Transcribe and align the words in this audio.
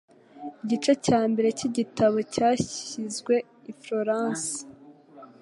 Igice 0.63 0.91
cya 1.05 1.19
mbere 1.31 1.47
cyigitabo 1.57 2.17
cyashyizwe 2.33 3.35
i 3.71 3.73
Florence. 3.81 4.53